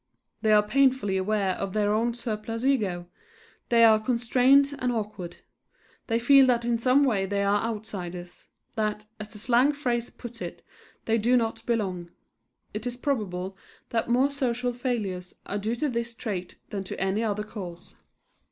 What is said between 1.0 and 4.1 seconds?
aware of their own surplus ego; they are